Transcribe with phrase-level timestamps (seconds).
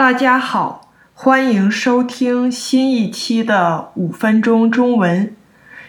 [0.00, 5.36] 大家好，欢迎收听新一期的五分钟中文。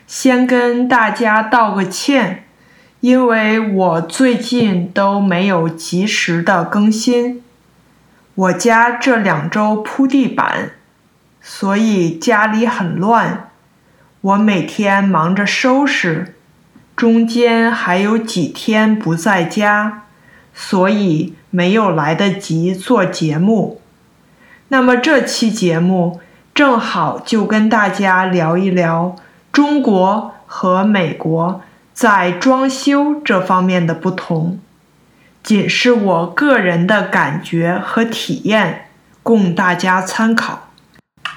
[0.05, 2.43] 先跟大家道个歉，
[3.00, 7.42] 因为我最近都没有及时的更新。
[8.36, 10.71] 我家这两周铺地板，
[11.39, 13.50] 所以家里很乱。
[14.20, 16.36] 我每天忙着收拾，
[16.98, 20.04] 中间还有几天不在家，
[20.54, 23.80] 所以没有来得及做节目。
[24.71, 26.21] 那么这期节目
[26.54, 29.18] 正好就跟大家聊一聊
[29.51, 31.61] 中国和美国
[31.93, 34.60] 在装修这方面的不同，
[35.44, 38.88] 仅是我个人的感觉和体验，
[39.22, 40.70] 供大家参考。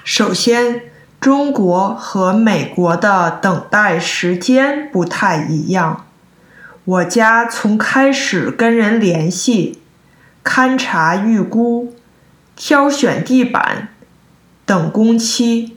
[0.04, 0.82] 首先，
[1.20, 6.06] 中国和美国的等待时间不太一样。
[6.84, 9.80] 我家从开始跟人联系、
[10.44, 11.93] 勘察预估。
[12.56, 13.88] 挑选地板
[14.64, 15.76] 等工期，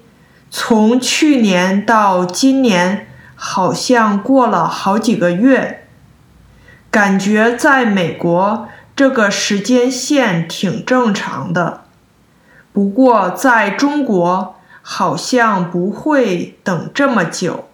[0.49, 5.87] 从去年到今年，好像过了好几个月。
[6.89, 11.81] 感觉在美国这个时间线挺正常的，
[12.71, 17.65] 不过在中国好像不会等这么久。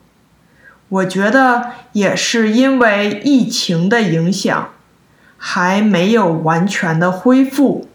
[0.90, 4.70] 我觉得也是因为疫情的影响，
[5.38, 7.88] 还没有完全的恢复。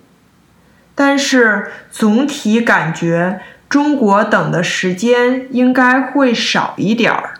[1.00, 7.34] 但是总体感觉中国等的时间应该会少一点儿。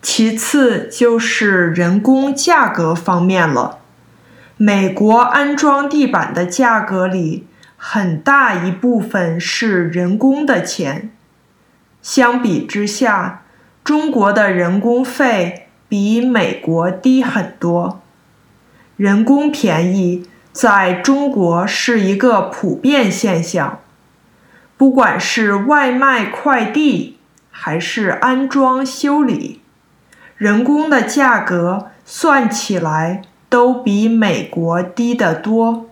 [0.00, 3.80] 其次就是人工价格方面了，
[4.56, 11.10] 美国安装地板的价格里很大一部分是人工的钱，
[12.00, 13.42] 相比之下，
[13.82, 18.00] 中国的人工费比美国低很多，
[18.96, 20.24] 人工便宜。
[20.52, 23.78] 在中国是一个普遍现象，
[24.76, 27.18] 不管是外卖快递
[27.52, 29.60] 还是安装修理，
[30.36, 35.86] 人工的价格算起来都比美国低得多。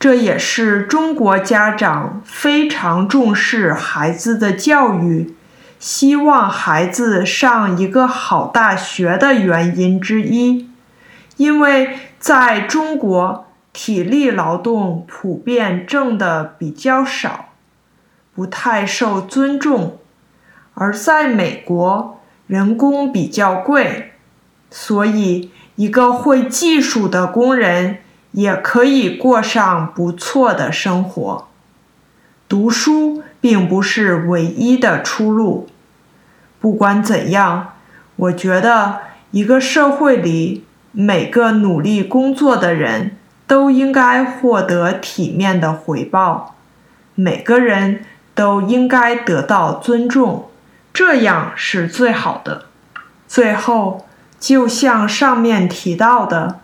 [0.00, 5.34] 这也是中国家长非常重视孩子的教育，
[5.78, 10.68] 希望孩子上一个好大学的原因之一，
[11.36, 13.44] 因为在中国。
[13.80, 17.50] 体力劳动普遍挣的比较少，
[18.34, 20.00] 不太受尊重；
[20.74, 22.18] 而在美国，
[22.48, 24.14] 人工比较贵，
[24.68, 27.98] 所以一个会技术的工人
[28.32, 31.46] 也可以过上不错的生活。
[32.48, 35.68] 读书并不是唯一的出路。
[36.58, 37.74] 不管怎样，
[38.16, 43.17] 我觉得一个社会里每个努力工作的人。
[43.48, 46.54] 都应该获得体面的回报，
[47.14, 48.04] 每个人
[48.34, 50.50] 都应该得到尊重，
[50.92, 52.66] 这样是最好的。
[53.26, 54.06] 最后，
[54.38, 56.60] 就像上面提到的，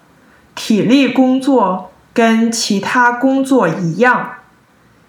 [0.55, 4.35] 体力工作跟其他工作一样，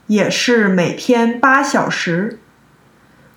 [0.07, 2.39] 也是每天八小时，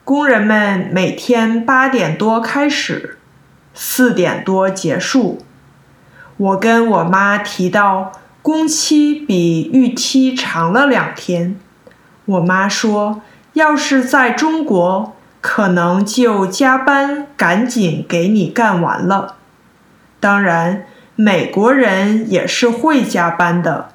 [0.04, 3.18] 工人们每天八点多开始，
[3.74, 5.44] 四点多结束。
[6.36, 8.12] 我跟我妈提到。
[8.40, 11.58] 工期比预期长了两天，
[12.24, 13.20] 我妈说，
[13.52, 19.36] 要是在中国，可能就加班赶紧给你干完了。
[20.20, 23.90] 当然，美国人也是会加班的，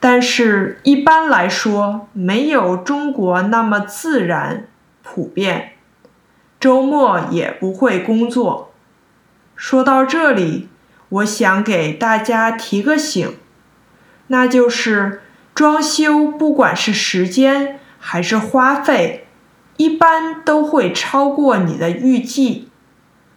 [0.00, 4.66] 但是一般来说没有中国那么自然
[5.02, 5.72] 普遍。
[6.58, 8.72] 周末也不会工作。
[9.54, 10.68] 说到这里，
[11.10, 13.36] 我想给大家提个醒。
[14.28, 15.20] 那就是
[15.54, 19.26] 装修，不管是时间还是花费，
[19.76, 22.68] 一般都会超过你的预计。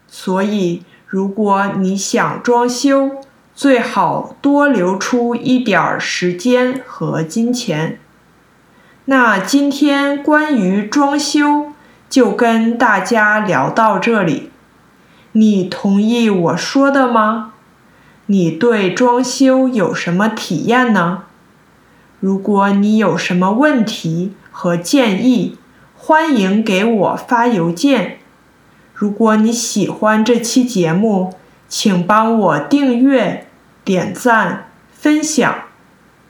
[0.07, 3.17] 所以，如果你想装修，
[3.53, 7.99] 最好多留出一点儿时间和金钱。
[9.05, 11.71] 那今天关于装修
[12.09, 14.51] 就跟大家聊到这里，
[15.31, 17.53] 你同意我说的吗？
[18.31, 21.23] 你对装修有什么体验呢？
[22.21, 25.57] 如果你有什么问题和建议，
[25.97, 28.19] 欢迎给我发邮件。
[28.93, 31.33] 如果你喜欢这期节目，
[31.67, 33.47] 请帮我订阅、
[33.83, 35.53] 点赞、分享，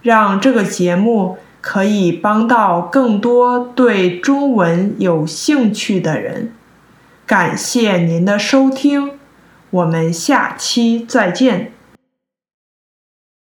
[0.01, 6.51] 让这个节目可以帮到更多对中文有兴趣的人。
[7.27, 9.19] 感谢您的收听，
[9.69, 11.71] 我们下期再见。